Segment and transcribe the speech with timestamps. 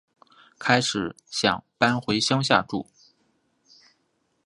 [0.57, 2.87] 开始想搬回乡下住